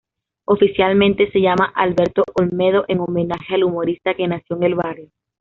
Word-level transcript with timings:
Oficialmente 0.45 1.29
se 1.29 1.41
llama 1.41 1.71
Alberto 1.75 2.23
Olmedo, 2.33 2.85
en 2.87 3.01
homenaje 3.01 3.53
al 3.53 3.65
humorista 3.65 4.15
que 4.15 4.27
nació 4.27 4.55
en 4.55 4.63
el 4.63 4.73
barrio. 4.73 5.11